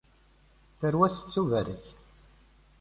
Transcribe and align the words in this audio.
Tarwa-s 0.79 1.15
tettubarek. 1.17 1.85